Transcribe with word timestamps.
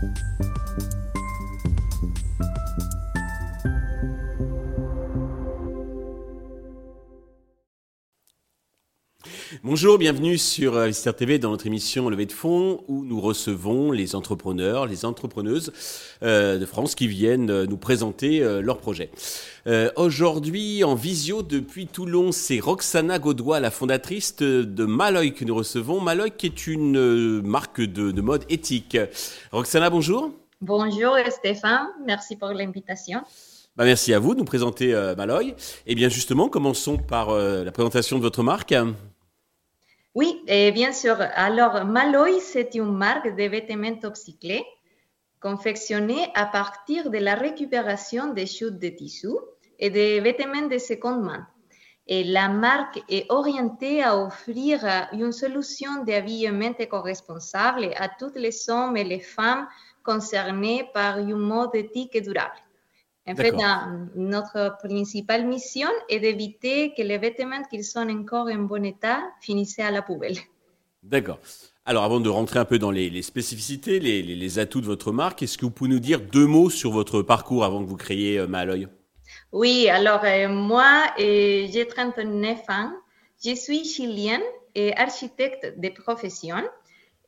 Thank 0.00 0.18
you. 0.40 0.59
Bonjour, 9.62 9.98
bienvenue 9.98 10.38
sur 10.38 10.74
euh, 10.74 10.86
Visiteur 10.86 11.14
TV 11.14 11.38
dans 11.38 11.50
notre 11.50 11.66
émission 11.66 12.08
Levée 12.08 12.24
de 12.24 12.32
fonds 12.32 12.82
où 12.88 13.04
nous 13.04 13.20
recevons 13.20 13.92
les 13.92 14.14
entrepreneurs, 14.14 14.86
les 14.86 15.04
entrepreneuses 15.04 15.70
euh, 16.22 16.56
de 16.56 16.64
France 16.64 16.94
qui 16.94 17.06
viennent 17.06 17.50
euh, 17.50 17.66
nous 17.66 17.76
présenter 17.76 18.40
leurs 18.62 18.78
projets. 18.78 19.10
Aujourd'hui, 19.96 20.82
en 20.82 20.94
visio 20.94 21.42
depuis 21.42 21.86
Toulon, 21.86 22.32
c'est 22.32 22.58
Roxana 22.58 23.18
Gaudois, 23.18 23.60
la 23.60 23.70
fondatrice 23.70 24.36
de 24.36 24.84
Maloy 24.86 25.34
que 25.34 25.44
nous 25.44 25.54
recevons. 25.54 26.00
Maloy 26.00 26.30
qui 26.30 26.46
est 26.46 26.66
une 26.66 27.42
marque 27.42 27.82
de, 27.82 28.18
mode 28.22 28.46
éthique. 28.48 28.96
Roxana, 29.52 29.90
bonjour. 29.90 30.30
Bonjour 30.62 31.16
Stéphane, 31.28 31.88
merci 32.06 32.36
pour 32.36 32.48
l'invitation. 32.48 33.20
Bah, 33.76 33.84
merci 33.84 34.14
à 34.14 34.18
vous 34.18 34.32
de 34.32 34.38
nous 34.38 34.46
présenter 34.46 34.94
Maloy. 35.18 35.54
Eh 35.86 35.94
bien 35.94 36.08
justement, 36.08 36.48
commençons 36.48 36.96
par 36.96 37.34
la 37.34 37.72
présentation 37.72 38.16
de 38.16 38.22
votre 38.22 38.42
marque. 38.42 38.74
Oui, 40.14 40.42
et 40.48 40.72
bien 40.72 40.92
sûr. 40.92 41.16
Alors, 41.34 41.84
Maloy, 41.84 42.40
c'est 42.40 42.74
une 42.74 42.96
marque 42.96 43.28
de 43.28 43.44
vêtements 43.44 44.00
upcyclés 44.02 44.64
confectionnée 45.40 46.30
à 46.34 46.46
partir 46.46 47.10
de 47.10 47.18
la 47.18 47.34
récupération 47.34 48.32
des 48.34 48.46
chutes 48.46 48.78
de 48.78 48.88
tissus 48.88 49.38
et 49.78 49.88
des 49.88 50.20
vêtements 50.20 50.66
de 50.66 50.78
seconde 50.78 51.22
main. 51.22 51.46
Et 52.08 52.24
la 52.24 52.48
marque 52.48 53.00
est 53.08 53.30
orientée 53.30 54.02
à 54.02 54.18
offrir 54.18 54.84
une 55.12 55.30
solution 55.30 56.02
d'habillement 56.02 56.74
éco-responsable 56.76 57.90
à 57.96 58.08
toutes 58.08 58.36
les 58.36 58.68
hommes 58.68 58.96
et 58.96 59.04
les 59.04 59.20
femmes 59.20 59.68
concernées 60.02 60.90
par 60.92 61.18
une 61.18 61.36
mode 61.36 61.74
éthique 61.74 62.16
et 62.16 62.20
durable. 62.20 62.58
En 63.26 63.36
fait, 63.36 63.54
notre 64.16 64.76
principale 64.82 65.46
mission 65.46 65.88
est 66.08 66.20
d'éviter 66.20 66.92
que 66.96 67.02
les 67.02 67.18
vêtements 67.18 67.62
qui 67.70 67.84
sont 67.84 68.08
encore 68.08 68.48
en 68.48 68.62
bon 68.62 68.84
état 68.84 69.20
finissent 69.40 69.78
à 69.78 69.90
la 69.90 70.02
poubelle. 70.02 70.36
D'accord. 71.02 71.38
Alors, 71.86 72.04
avant 72.04 72.20
de 72.20 72.28
rentrer 72.28 72.58
un 72.58 72.64
peu 72.64 72.78
dans 72.78 72.90
les, 72.90 73.22
spécificités, 73.22 73.98
les, 74.00 74.58
atouts 74.58 74.80
de 74.80 74.86
votre 74.86 75.12
marque, 75.12 75.42
est-ce 75.42 75.56
que 75.56 75.64
vous 75.64 75.70
pouvez 75.70 75.90
nous 75.90 75.98
dire 75.98 76.20
deux 76.20 76.46
mots 76.46 76.70
sur 76.70 76.90
votre 76.90 77.22
parcours 77.22 77.64
avant 77.64 77.82
que 77.82 77.88
vous 77.88 77.96
créiez 77.96 78.38
euh, 78.38 78.46
Maloy 78.46 78.86
Oui, 79.52 79.88
alors 79.88 80.22
euh, 80.24 80.48
moi, 80.48 81.04
euh, 81.18 81.66
j'ai 81.70 81.86
39 81.88 82.58
ans. 82.68 82.92
Je 83.42 83.54
suis 83.54 83.84
chilienne 83.84 84.42
et 84.74 84.94
architecte 84.96 85.74
de 85.78 85.88
profession. 85.88 86.62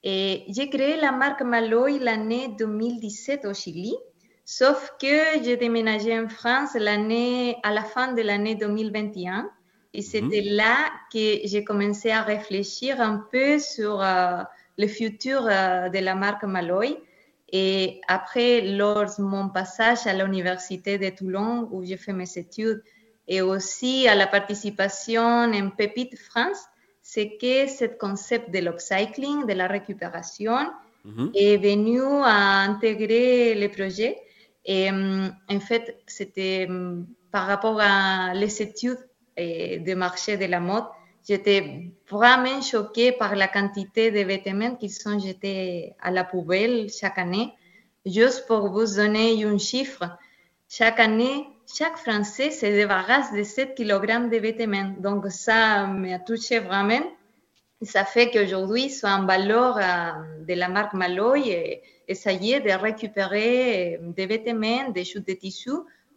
Et 0.04 0.44
j'ai 0.48 0.68
créé 0.68 1.00
la 1.00 1.12
marque 1.12 1.42
Maloy 1.42 1.98
l'année 1.98 2.48
2017 2.58 3.46
au 3.46 3.54
Chili. 3.54 3.94
Sauf 4.58 4.92
que 5.00 5.42
j'ai 5.42 5.56
déménagé 5.56 6.12
en 6.19 6.28
France 6.28 6.75
l'année, 6.75 7.56
à 7.62 7.72
la 7.72 7.84
fin 7.84 8.12
de 8.12 8.20
l'année 8.20 8.55
2021. 8.55 9.50
Et 9.95 10.00
mhm. 10.00 10.03
c'était 10.03 10.42
là 10.42 10.91
que 11.11 11.39
j'ai 11.45 11.64
commencé 11.64 12.11
à 12.11 12.20
réfléchir 12.20 13.00
un 13.00 13.27
peu 13.33 13.58
sur 13.58 14.03
euh, 14.03 14.42
le 14.77 14.86
futur 14.89 15.47
euh, 15.47 15.89
de 15.89 15.98
la 16.00 16.14
marque 16.14 16.45
Maloy. 16.45 16.98
Et 17.50 18.03
après, 18.08 18.61
lors 18.61 19.06
de 19.06 19.23
mon 19.23 19.48
passage 19.48 20.06
à 20.06 20.12
l'Université 20.12 20.98
de 20.98 21.08
Toulon, 21.08 21.70
où 21.73 21.83
j'ai 21.83 21.97
fait 21.97 22.12
mes 22.12 22.36
études, 22.36 22.83
et 23.28 23.41
aussi 23.41 24.06
à 24.06 24.14
la 24.14 24.27
participation 24.27 25.50
en 25.50 25.70
Pépite 25.70 26.19
France, 26.19 26.62
c'est 27.00 27.39
que 27.41 27.69
ce 27.69 27.86
concept 27.86 28.50
de 28.50 28.58
l'upcycling, 28.58 29.47
de 29.47 29.55
la 29.55 29.67
récupération, 29.67 30.70
mhm. 31.06 31.30
est 31.34 31.56
venu 31.56 32.03
à 32.03 32.61
intégrer 32.69 33.55
le 33.55 33.69
projet. 33.70 34.19
Et 34.64 34.91
en 34.91 35.60
fait, 35.60 35.98
c'était 36.06 36.68
par 37.30 37.46
rapport 37.46 37.80
à 37.80 38.32
les 38.34 38.62
études 38.62 38.98
de 39.36 39.94
marché 39.94 40.36
de 40.36 40.45
la 40.45 40.61
mode, 40.61 40.84
j'étais 41.27 41.90
vraiment 42.11 42.61
choquée 42.61 43.12
par 43.12 43.34
la 43.34 43.48
quantité 43.48 44.11
de 44.11 44.20
vêtements 44.20 44.77
qui 44.77 44.89
sont 44.89 45.18
jetés 45.18 45.95
à 46.00 46.11
la 46.11 46.24
poubelle 46.24 46.90
chaque 46.90 47.18
année. 47.18 47.52
Juste 48.05 48.46
pour 48.46 48.68
vous 48.68 48.96
donner 48.96 49.45
un 49.45 49.58
chiffre, 49.58 50.05
chaque 50.68 51.00
année, 51.00 51.46
chaque 51.73 51.96
Français 51.96 52.50
se 52.50 52.67
débarrasse 52.67 53.33
de 53.33 53.42
7 53.44 53.77
kg 53.77 54.29
de 54.29 54.36
vêtements. 54.39 54.94
Donc 54.98 55.27
ça 55.30 55.86
m'a 55.86 56.18
touché 56.18 56.58
vraiment. 56.58 57.02
Ça 57.82 58.04
fait 58.04 58.30
qu'aujourd'hui, 58.30 58.90
soit 58.90 59.10
en 59.10 59.26
valeur 59.26 59.76
de 60.46 60.54
la 60.54 60.68
marque 60.68 60.94
Maloy 60.94 61.48
et 61.48 61.82
essayer 62.08 62.60
de 62.60 62.70
récupérer 62.70 63.96
euh, 63.96 64.12
des 64.16 64.26
vêtements, 64.26 64.90
des 64.90 65.04
chutes 65.04 65.26
de 65.26 65.34
tissu 65.34 65.70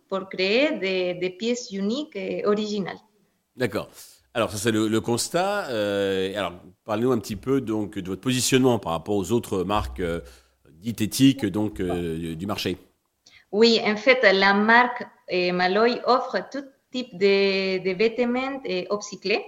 pour 0.07 0.29
créer 0.29 0.77
des, 1.17 1.29
pièces 1.31 1.71
uniques 1.71 2.15
et 2.15 2.45
originales. 2.45 2.99
D'accord. 3.55 3.89
Alors 4.33 4.51
ça 4.51 4.57
c'est 4.57 4.71
le, 4.71 5.01
constat. 5.01 5.67
Euh, 5.69 6.37
alors 6.37 6.53
parlez-nous 6.83 7.11
un 7.11 7.19
petit 7.19 7.37
peu 7.37 7.61
donc 7.61 7.97
de 7.97 8.07
votre 8.07 8.21
positionnement 8.21 8.77
par 8.79 8.91
rapport 8.91 9.15
aux 9.15 9.31
autres 9.31 9.63
marques 9.63 10.01
euh, 10.01 10.19
dites 10.69 11.01
éthiques 11.01 11.45
donc 11.45 11.81
du 11.81 12.45
marché. 12.45 12.77
Oui, 13.51 13.79
en 13.83 13.95
fait 13.95 14.21
la 14.33 14.53
marque 14.53 15.03
Maloy 15.31 16.01
offre 16.05 16.37
tout 16.51 16.65
type 16.91 17.17
de, 17.17 17.81
de 17.81 17.97
vêtements 17.97 18.61
upcyclés, 18.91 19.41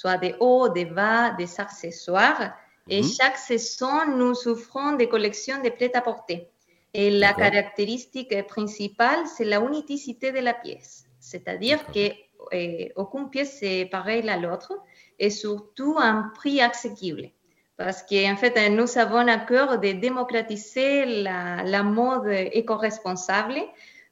soit 0.00 0.16
des 0.16 0.34
hauts, 0.40 0.68
des 0.70 0.86
bas, 0.86 1.30
des 1.30 1.60
accessoires 1.60 2.54
et 2.88 3.02
mhm. 3.02 3.08
chaque 3.08 3.36
saison, 3.36 4.06
nous 4.16 4.34
offrons 4.48 4.92
des 4.92 5.08
collections 5.08 5.62
de 5.62 5.68
prêt-à-porter. 5.68 6.48
Et 6.94 7.10
la 7.10 7.34
caractéristique 7.34 8.34
principale, 8.46 9.26
c'est 9.26 9.44
la 9.44 9.60
unicité 9.60 10.32
de 10.32 10.40
la 10.40 10.54
pièce. 10.54 11.04
C'est-à-dire 11.20 11.78
qu'aucune 11.86 13.26
eh, 13.26 13.30
pièce 13.30 13.62
n'est 13.62 13.86
pareille 13.86 14.28
à 14.28 14.38
l'autre 14.38 14.72
et 15.18 15.30
surtout 15.30 15.96
un 15.98 16.32
prix 16.34 16.60
accessible. 16.60 17.30
Parce 17.76 18.02
qu'en 18.02 18.36
fait, 18.36 18.70
nous 18.70 18.98
avons 18.98 19.26
à 19.28 19.38
cœur 19.38 19.78
de 19.78 19.92
démocratiser 19.92 21.22
la, 21.22 21.62
la 21.62 21.82
mode 21.82 22.28
éco-responsable 22.52 23.60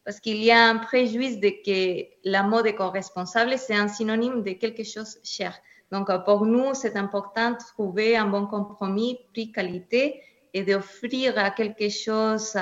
parce 0.04 0.20
qu'il 0.20 0.42
y 0.42 0.50
a 0.50 0.64
un 0.64 0.76
préjudice 0.76 1.38
de 1.38 1.50
que 1.50 2.06
la 2.24 2.42
mode 2.42 2.66
éco-responsable, 2.66 3.58
c'est 3.58 3.74
un 3.74 3.88
synonyme 3.88 4.42
de 4.42 4.52
quelque 4.52 4.84
chose 4.84 5.18
cher. 5.22 5.52
Donc, 5.90 6.08
pour 6.24 6.44
nous, 6.44 6.74
c'est 6.74 6.96
important 6.96 7.52
de 7.52 7.58
trouver 7.58 8.16
un 8.16 8.26
bon 8.26 8.46
compromis 8.46 9.18
prix-qualité 9.32 10.20
et 10.52 10.62
d'offrir 10.62 11.54
quelque 11.54 11.88
chose 11.88 12.56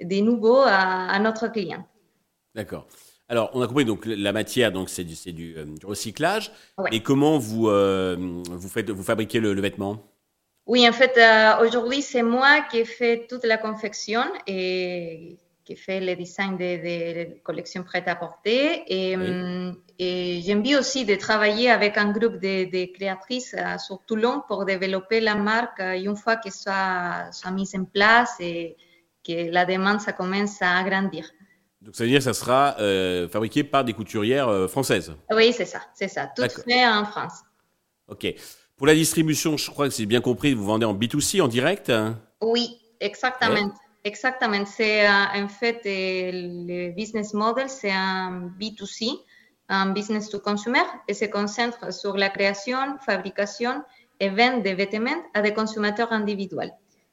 de 0.00 0.20
nouveau 0.20 0.62
à, 0.64 1.18
notre 1.18 1.48
client. 1.48 1.86
D'accord. 2.54 2.86
Alors, 3.28 3.50
on 3.54 3.62
a 3.62 3.66
compris, 3.66 3.84
donc 3.84 4.04
la 4.04 4.32
matière, 4.32 4.72
donc 4.72 4.90
c'est 4.90 5.04
du, 5.04 5.14
du, 5.32 5.56
euh, 5.56 5.64
du, 5.64 5.86
recyclage. 5.86 6.52
Et 6.90 7.02
comment 7.02 7.38
vous, 7.38 7.68
euh, 7.68 8.16
vous, 8.18 8.68
faites, 8.68 8.90
vous 8.90 9.02
fabriquez 9.02 9.40
le, 9.40 9.58
vêtement? 9.58 10.02
Oui, 10.66 10.86
en 10.86 10.92
fait, 10.92 11.16
euh, 11.16 11.66
aujourd'hui, 11.66 12.02
c'est 12.02 12.22
moi 12.22 12.60
qui 12.70 12.84
fais 12.84 13.26
toute 13.28 13.44
la 13.44 13.56
confection 13.56 14.22
et 14.46 15.38
qui 15.64 15.76
fait 15.76 16.00
le 16.00 16.16
design 16.16 16.56
des 16.56 17.40
collections 17.42 17.82
prêtes 17.82 18.08
à 18.08 18.16
porter. 18.16 18.82
Et, 18.86 19.16
hum, 19.16 19.76
et 19.98 20.40
j'ai 20.44 20.54
envie 20.54 20.76
aussi 20.76 21.04
de 21.04 21.14
travailler 21.14 21.70
avec 21.70 21.96
un 21.96 22.10
groupe 22.10 22.38
de, 22.40 22.92
créatrices 22.92 23.54
euh, 23.54 23.78
sur 23.78 24.00
Toulon 24.04 24.42
pour 24.48 24.64
développer 24.64 25.20
la 25.20 25.34
marque 25.34 25.80
euh, 25.80 25.94
une 25.94 26.16
fois 26.16 26.36
qu'elle 26.36 26.52
soit, 26.52 27.30
soit, 27.30 27.50
mise 27.50 27.74
en 27.76 27.84
place 27.84 28.34
et 28.40 28.76
que 29.26 29.50
la 29.50 29.64
demande 29.64 30.00
ça 30.00 30.12
commence 30.12 30.60
à 30.60 30.82
grandir. 30.82 31.30
Donc 31.80 31.94
ça 31.94 32.04
veut 32.04 32.10
dire 32.10 32.18
que 32.18 32.24
ça 32.24 32.34
sera 32.34 32.76
euh, 32.80 33.28
fabriqué 33.28 33.64
par 33.64 33.84
des 33.84 33.92
couturières 33.92 34.68
françaises 34.68 35.12
Oui, 35.30 35.52
c'est 35.52 35.64
ça, 35.64 35.82
c'est 35.94 36.08
ça. 36.08 36.28
Tout 36.34 36.48
fait 36.48 36.86
en 36.86 37.04
France. 37.04 37.40
Ok. 38.08 38.26
Pour 38.76 38.86
la 38.86 38.94
distribution, 38.94 39.56
je 39.56 39.70
crois 39.70 39.88
que 39.88 39.94
c'est 39.94 40.06
bien 40.06 40.20
compris, 40.20 40.54
vous 40.54 40.64
vendez 40.64 40.86
en 40.86 40.94
B2C, 40.94 41.40
en 41.40 41.48
direct 41.48 41.90
hein? 41.90 42.20
Oui, 42.40 42.78
exactement. 42.98 43.72
Exactement. 44.04 44.64
C'est 44.66 45.08
en 45.08 45.48
fait 45.48 45.80
le 45.84 46.90
business 46.90 47.34
model, 47.34 47.68
c'est 47.68 47.92
un 47.92 48.50
B2C 48.58 49.20
un 49.72 49.92
business 49.92 50.28
to 50.28 50.38
consumer 50.38 50.84
et 51.08 51.14
se 51.14 51.24
concentre 51.24 51.92
sur 51.92 52.16
la 52.16 52.28
création, 52.28 52.98
fabrication 53.06 53.82
et 54.20 54.28
vente 54.28 54.62
de 54.64 54.70
vêtements 54.70 55.22
à 55.34 55.40
des 55.40 55.54
consommateurs 55.54 56.12
individuels. 56.12 56.72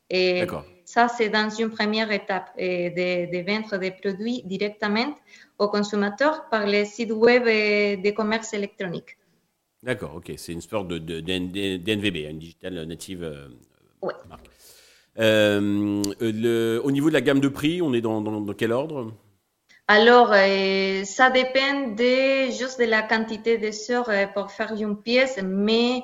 Et 0.09 0.45
ça, 0.85 1.07
c'est 1.07 1.29
dans 1.29 1.49
une 1.49 1.69
première 1.69 2.11
étape 2.11 2.49
de, 2.57 3.31
de, 3.31 3.45
vendre 3.45 3.77
des 3.77 3.91
produits 3.91 4.41
directement 4.43 5.15
aux 5.59 5.69
consommateurs 5.69 6.49
par 6.49 6.65
les 6.65 6.85
sites 6.85 7.11
web 7.11 7.43
de 7.45 8.11
commerce 8.11 8.53
électronique. 8.53 9.17
D'accord, 9.83 10.15
ok. 10.15 10.33
C'est 10.35 10.51
une 10.51 10.61
sorte 10.61 10.87
de, 10.89 10.97
DNVB, 11.21 12.29
une 12.29 12.39
digital 12.39 12.83
native 12.83 13.23
euh, 13.23 13.47
marque. 14.27 14.49
Euh, 15.17 16.03
le, 16.19 16.79
au 16.83 16.91
niveau 16.91 17.09
de 17.09 17.13
la 17.13 17.21
gamme 17.21 17.39
de 17.39 17.47
prix, 17.47 17.81
on 17.81 17.93
est 17.93 18.01
dans, 18.01 18.21
dans 18.21 18.53
quel 18.53 18.71
ordre? 18.71 19.11
Alors, 19.87 20.31
euh, 20.33 21.03
ça 21.03 21.31
dépend 21.31 21.87
de, 21.95 22.51
juste 22.51 22.79
de 22.79 22.85
la 22.85 23.01
quantité 23.01 23.57
de 23.57 23.71
sœurs 23.71 24.09
euh, 24.09 24.27
pour 24.27 24.51
faire 24.51 24.73
une 24.73 25.01
pièce, 25.01 25.39
mais 25.43 26.03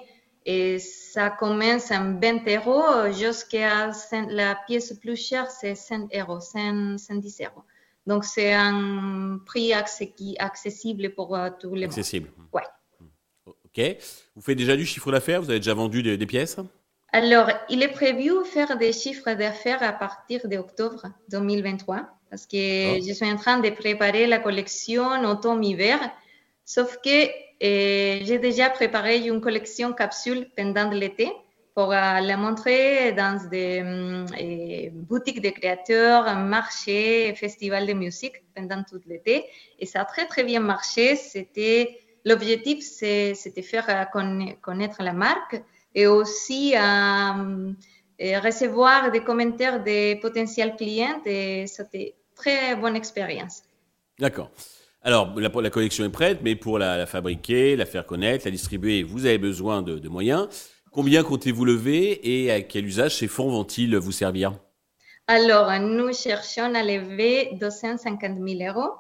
ça 0.79 1.29
commence 1.29 1.91
à 1.91 1.99
20 1.99 2.47
euros 2.47 3.11
jusqu'à 3.11 3.91
la 4.29 4.55
pièce 4.67 4.93
plus 4.93 5.15
chère, 5.15 5.51
c'est 5.51 5.75
100 5.75 6.07
euros, 6.15 6.39
110 6.39 7.41
euros. 7.41 7.63
Donc, 8.07 8.23
c'est 8.23 8.53
un 8.53 9.39
prix 9.45 9.73
accessible 9.73 11.13
pour 11.15 11.35
euh, 11.35 11.49
tous 11.59 11.73
les 11.73 11.85
Accessible. 11.85 12.31
Ouais. 12.53 12.61
OK. 13.45 13.97
Vous 14.35 14.41
faites 14.41 14.57
déjà 14.57 14.75
du 14.75 14.85
chiffre 14.85 15.11
d'affaires? 15.11 15.41
Vous 15.41 15.49
avez 15.49 15.59
déjà 15.59 15.73
vendu 15.73 16.01
des, 16.01 16.25
pièces? 16.25 16.57
Alors, 17.15 17.49
il 17.69 17.81
est 17.81 17.93
prévu 17.93 18.29
faire 18.43 18.77
des 18.77 18.91
chiffres 18.91 19.31
d'affaires 19.35 19.81
à 19.81 19.93
partir 19.93 20.49
d'octobre 20.49 21.03
2023 21.29 22.09
parce 22.29 22.45
que 22.45 22.57
je 23.07 23.13
suis 23.13 23.25
en 23.25 23.37
train 23.37 23.59
de 23.59 23.69
préparer 23.69 24.27
la 24.27 24.39
collection 24.39 25.23
automne-hiver. 25.23 25.97
Sauf 26.65 26.97
que 26.97 27.25
euh, 27.63 28.19
j'ai 28.21 28.37
déjà 28.37 28.69
préparé 28.69 29.25
une 29.25 29.39
collection 29.39 29.93
capsule 29.93 30.49
pendant 30.57 30.89
l'été 30.89 31.31
pour 31.73 31.93
euh, 31.93 32.19
la 32.19 32.35
montrer 32.35 33.13
dans 33.13 33.39
des 33.49 33.81
euh, 33.81 34.89
boutiques 34.91 35.41
de 35.41 35.51
créateurs, 35.51 36.35
marchés, 36.35 37.33
festivals 37.35 37.87
de 37.87 37.93
musique 37.93 38.43
pendant 38.53 38.83
tout 38.83 38.99
l'été. 39.07 39.45
Et 39.79 39.85
ça 39.85 40.01
a 40.01 40.05
très, 40.05 40.25
très 40.25 40.43
bien 40.43 40.59
marché. 40.59 41.15
C'était, 41.15 41.97
l'objectif, 42.25 42.83
c'était 42.83 43.61
faire 43.61 43.89
euh, 43.89 44.51
connaître 44.61 45.01
la 45.01 45.13
marque 45.13 45.63
et 45.95 46.07
aussi 46.07 46.75
recevoir 48.19 49.11
des 49.11 49.21
commentaires 49.21 49.83
des 49.83 50.17
potentiels 50.17 50.75
clients. 50.75 51.21
Et 51.25 51.65
c'était 51.67 52.15
très 52.35 52.75
bonne 52.75 52.95
expérience. 52.95 53.63
D'accord. 54.19 54.51
Alors, 55.01 55.39
la, 55.39 55.49
la, 55.49 55.69
collection 55.69 56.03
est 56.03 56.09
prête, 56.09 56.39
mais 56.41 56.55
pour 56.55 56.79
la, 56.79 57.05
fabriquer, 57.05 57.75
la 57.75 57.85
faire 57.85 58.05
connaître, 58.05 58.45
la 58.45 58.51
distribuer, 58.51 59.03
vous 59.03 59.25
avez 59.25 59.37
besoin 59.37 59.81
de, 59.83 59.99
de 59.99 60.09
moyens. 60.09 60.47
Combien 60.91 61.23
comptez-vous 61.23 61.65
lever 61.65 62.43
et 62.43 62.51
à 62.51 62.61
quel 62.61 62.85
usage 62.85 63.17
ces 63.17 63.27
fonds 63.27 63.49
vont-ils 63.49 63.95
vous 63.97 64.11
servir? 64.11 64.53
Alors, 65.27 65.71
nous 65.79 66.13
cherchons 66.13 66.73
à 66.73 66.83
lever 66.83 67.49
250 67.59 68.37
000 68.47 68.71
euros 68.71 68.93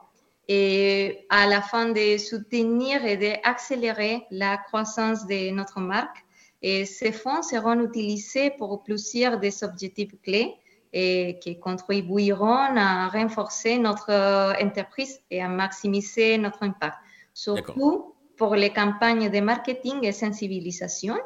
et 0.47 1.25
à 1.29 1.47
la 1.47 1.61
fin 1.61 1.89
de 1.89 2.17
soutenir 2.17 3.05
et 3.05 3.15
d'accélérer 3.15 4.25
la 4.31 4.57
croissance 4.57 5.25
de 5.25 5.51
notre 5.51 5.79
marque. 5.79 6.24
Et 6.67 6.85
ces 6.85 7.11
fonds 7.11 7.43
seront 7.43 7.79
utilisés 7.79 8.49
pour 8.49 8.81
plusieurs 8.81 9.39
des 9.39 9.63
objectifs 9.63 10.15
clés 10.23 10.55
et 10.91 11.37
qui 11.39 11.59
contribueront 11.59 12.75
à 12.75 13.07
renforcer 13.07 13.77
notre 13.77 14.11
entreprise 14.59 15.21
et 15.29 15.43
à 15.43 15.47
maximiser 15.47 16.39
notre 16.39 16.63
impact. 16.63 16.97
Surtout 17.35 18.15
pour 18.35 18.55
les 18.55 18.71
campagnes 18.71 19.29
de 19.29 19.41
marketing 19.41 20.05
et 20.05 20.11
sensibilisation, 20.11 21.17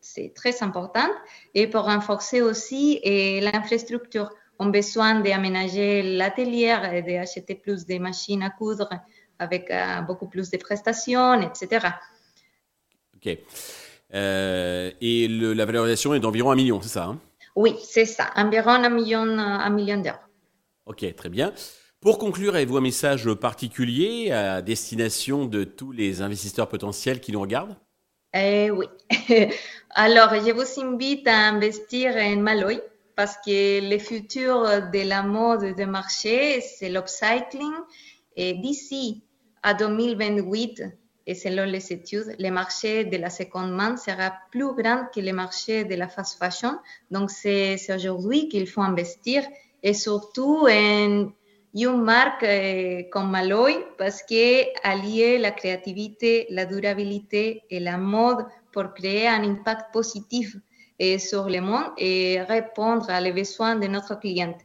c'est 0.00 0.32
très 0.34 0.62
important, 0.62 1.10
et 1.52 1.66
pour 1.66 1.82
renforcer 1.84 2.40
aussi 2.40 2.98
l'infrastructure. 3.42 4.30
On 4.58 4.68
a 4.68 4.70
besoin 4.70 5.20
d'aménager 5.20 6.16
l'atelier 6.16 6.74
et 6.94 7.02
d'acheter 7.02 7.56
plus 7.56 7.84
de 7.84 7.98
machines 7.98 8.42
à 8.42 8.48
coudre 8.48 8.88
avec 9.38 9.70
euh, 9.70 10.00
beaucoup 10.00 10.28
plus 10.28 10.50
de 10.50 10.56
prestations, 10.56 11.34
etc. 11.42 11.88
OK. 13.14 13.38
Euh, 14.14 14.90
et 15.00 15.28
la 15.28 15.64
valorisation 15.64 16.14
est 16.14 16.20
d'environ 16.20 16.50
un 16.50 16.56
million, 16.56 16.80
c'est 16.80 16.88
ça 16.88 17.04
hein? 17.04 17.20
Oui, 17.56 17.74
c'est 17.82 18.04
ça, 18.04 18.30
environ 18.36 18.70
un 18.70 18.88
million, 18.88 19.22
un 19.22 19.70
million 19.70 20.00
d'euros. 20.00 20.16
OK, 20.86 21.04
très 21.16 21.28
bien. 21.28 21.52
Pour 22.00 22.18
conclure, 22.18 22.54
avez-vous 22.54 22.76
un 22.76 22.80
message 22.80 23.32
particulier 23.34 24.30
à 24.30 24.62
destination 24.62 25.44
de 25.44 25.64
tous 25.64 25.90
les 25.90 26.22
investisseurs 26.22 26.68
potentiels 26.68 27.20
qui 27.20 27.32
nous 27.32 27.40
regardent? 27.40 27.76
Eh 28.32 28.70
Oui. 28.70 28.86
Alors, 29.90 30.34
je 30.34 30.52
vous 30.52 30.80
invite 30.80 31.26
à 31.26 31.48
investir 31.48 32.14
en 32.16 32.36
Maloy 32.36 32.80
parce 33.16 33.36
que 33.44 33.90
le 33.90 33.98
futur 33.98 34.62
de 34.62 35.08
la 35.08 35.24
mode 35.24 35.74
de 35.74 35.84
marché, 35.84 36.60
c'est 36.60 36.88
l'upcycling. 36.88 37.72
Et 38.36 38.54
d'ici 38.54 39.24
à 39.64 39.74
2028, 39.74 40.84
et 41.28 41.34
selon 41.34 41.66
les 41.66 41.92
études, 41.92 42.34
le 42.38 42.50
marché 42.50 43.04
de 43.04 43.18
la 43.18 43.28
seconde 43.28 43.72
main 43.72 43.98
sera 43.98 44.32
plus 44.50 44.72
grand 44.72 45.08
que 45.14 45.20
le 45.20 45.32
marché 45.34 45.84
de 45.84 45.94
la 45.94 46.08
fast 46.08 46.38
fashion. 46.38 46.78
Donc, 47.10 47.30
c'est 47.30 47.76
aujourd'hui 47.94 48.48
qu'il 48.48 48.66
faut 48.66 48.80
investir 48.80 49.42
et 49.82 49.92
surtout 49.92 50.66
en 50.66 51.28
une 51.74 52.02
marque 52.02 52.44
eh, 52.44 53.10
comme 53.12 53.30
Maloy 53.30 53.76
parce 53.98 54.22
que 54.22 54.64
allie 54.82 55.36
la 55.36 55.50
créativité, 55.50 56.46
la 56.48 56.64
durabilité 56.64 57.62
et 57.68 57.78
la 57.78 57.98
mode 57.98 58.46
pour 58.72 58.94
créer 58.94 59.28
un 59.28 59.44
impact 59.44 59.92
positif 59.92 60.56
eh, 60.98 61.18
sur 61.18 61.46
le 61.50 61.60
monde 61.60 61.92
et 61.98 62.40
répondre 62.40 63.10
à 63.10 63.20
les 63.20 63.32
besoins 63.32 63.76
de 63.76 63.86
notre 63.86 64.18
client. 64.18 64.56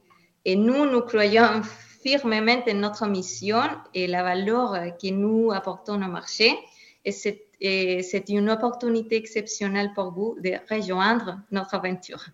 Et 0.45 0.55
nous, 0.55 0.85
nous 0.89 1.01
croyons 1.01 1.61
firmément 2.03 2.61
en 2.67 2.73
notre 2.75 3.07
mission 3.07 3.61
et 3.93 4.07
la 4.07 4.23
valeur 4.23 4.73
que 5.01 5.09
nous 5.09 5.51
apportons 5.51 5.95
au 5.95 6.09
marché. 6.09 6.51
Et 7.05 7.11
c'est 7.11 8.29
une 8.29 8.49
opportunité 8.49 9.15
exceptionnelle 9.15 9.91
pour 9.95 10.11
vous 10.11 10.37
de 10.43 10.51
rejoindre 10.69 11.39
notre 11.51 11.75
aventure. 11.75 12.29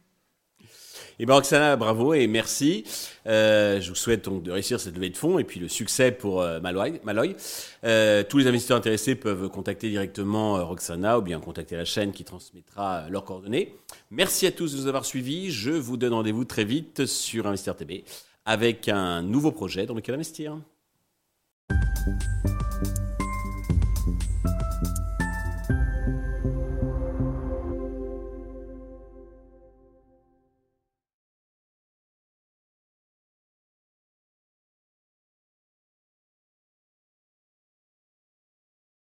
Et 1.22 1.26
bien 1.26 1.36
Roxana, 1.36 1.76
bravo 1.76 2.14
et 2.14 2.28
merci. 2.28 2.86
Euh, 3.28 3.82
je 3.82 3.90
vous 3.90 3.96
souhaite 3.96 4.24
donc 4.24 4.42
de 4.42 4.52
réussir 4.52 4.80
cette 4.80 4.96
levée 4.96 5.10
de 5.10 5.18
fonds 5.18 5.38
et 5.38 5.44
puis 5.44 5.60
le 5.60 5.68
succès 5.68 6.14
pour 6.14 6.42
euh, 6.42 6.62
Maloy. 6.62 7.36
Euh, 7.84 8.24
tous 8.24 8.38
les 8.38 8.48
investisseurs 8.48 8.78
intéressés 8.78 9.16
peuvent 9.16 9.50
contacter 9.50 9.90
directement 9.90 10.66
Roxana 10.66 11.20
ou 11.20 11.22
bien 11.22 11.42
contacter 11.42 11.76
la 11.76 11.84
chaîne 11.84 12.14
qui 12.14 12.24
transmettra 12.24 13.10
leurs 13.10 13.26
coordonnées. 13.26 13.76
Merci 14.12 14.48
à 14.48 14.52
tous 14.52 14.72
de 14.72 14.78
nous 14.78 14.88
avoir 14.88 15.04
suivis. 15.04 15.52
Je 15.52 15.72
vous 15.72 15.98
donne 15.98 16.14
rendez-vous 16.14 16.46
très 16.46 16.64
vite 16.64 17.06
sur 17.06 17.48
Investir 17.48 17.76
TV 17.76 18.06
avec 18.50 18.90
un 18.90 19.22
nouveau 19.22 19.52
projet 19.52 19.86
dans 19.86 19.94
lequel 19.94 20.16
investir. 20.16 20.58